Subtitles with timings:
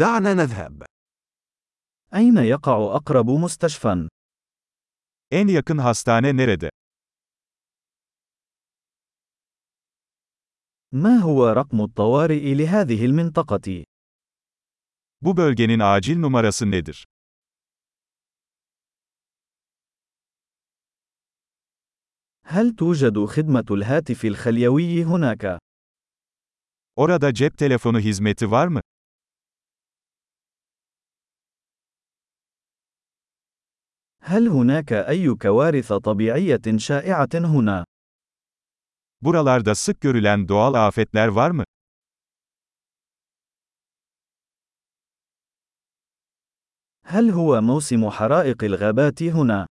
[0.00, 0.82] دعنا نذهب.
[2.14, 4.08] أين يقع أقرب مستشفى؟
[5.32, 6.70] En yakın hastane nerede?
[10.92, 13.84] ما هو رقم الطوارئ لهذه المنطقة؟
[15.20, 17.04] Bu bölgenin acil numarası nedir?
[22.44, 25.58] هل توجد خدمة الهاتف الخليوي هناك؟
[26.96, 28.80] Orada cep telefonu hizmeti var mı?
[34.30, 37.84] هل هناك أي كوارث طبيعية شائعة هنا؟
[39.22, 41.64] Buralarda sık görülen doğal afetler var mı?
[47.04, 49.66] هل هو موسم حرائق الغابات هنا؟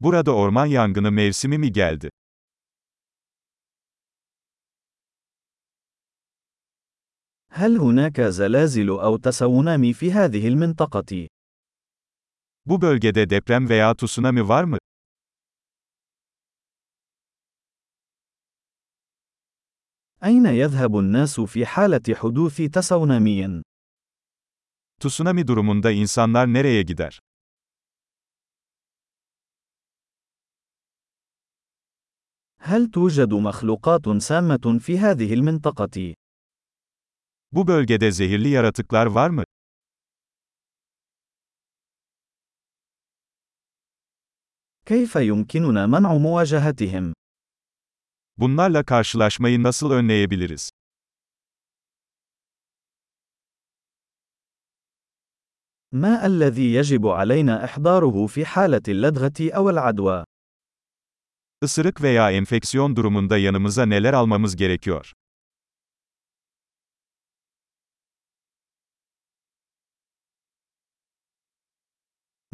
[0.00, 2.10] Burada orman yangını mevsimi mi geldi?
[7.50, 11.35] هل هناك زلازل أو تسونامي في هذه المنطقة؟
[12.65, 14.77] Bu bölgede deprem veya tsunami var mı?
[20.23, 23.61] أين يذهب الناس في حالة حدوث تسونامي؟
[24.99, 27.19] Tsunami durumunda insanlar nereye gider?
[32.63, 36.13] هل توجد مخلوقات سامة في هذه المنطقة؟
[37.51, 39.43] Bu bölgede zehirli yaratıklar var mı?
[44.91, 47.13] كيف يمكننا منع مواجهتهم؟
[48.37, 50.69] Bunlarla karşılaşmayı nasıl önleyebiliriz?
[55.93, 60.23] ما الذي يجب علينا إحضاره في حالة اللدغة أو العدوى؟
[61.63, 65.13] Isırık veya enfeksiyon durumunda yanımıza neler almamız gerekiyor?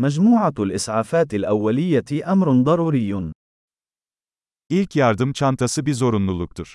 [0.00, 3.32] مجموعة الإسعافات الأولية أمر ضروري.
[4.70, 6.74] İlk yardım çantası bir zorunluluktur.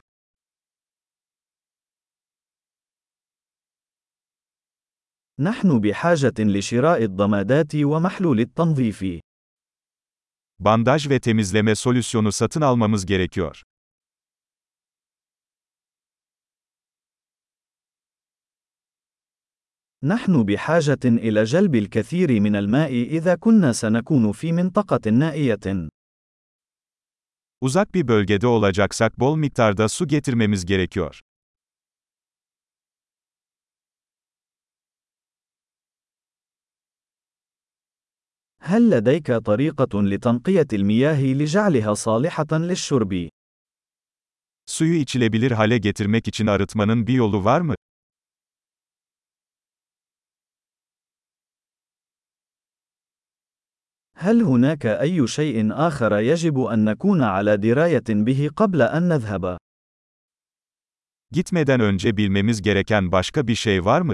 [5.40, 9.22] نحن بحاجة لشراء الضمادات ومحلول التنظيف.
[10.60, 13.64] Bandaj ve temizleme solüsyonu satın almamız gerekiyor.
[20.06, 25.90] نحن بحاجة إلى جلب الكثير من الماء إذا كنا سنكون في منطقة نائية.
[27.62, 31.22] Uzak bir bölgede olacaksak bol miktarda su getirmemiz gerekiyor.
[38.64, 43.30] هل لديك طريقة لتنقية المياه لجعلها صالحة للشرب؟
[44.66, 47.76] Suyu içilebilir hale getirmek için arıtmanın bir yolu var mı?
[54.18, 59.58] هل هناك أي شيء آخر يجب أن نكون على دراية به قبل أن نذهب؟
[61.32, 64.14] Gitmeden önce bilmemiz gereken başka bir şey var mı?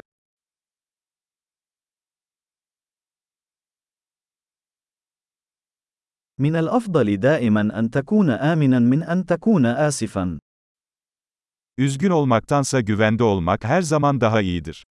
[6.39, 10.39] من الأفضل دائما أن تكون آمنا من أن تكون آسفا.
[11.77, 14.85] Üzgün olmaktansa güvende olmak her zaman daha iyidir.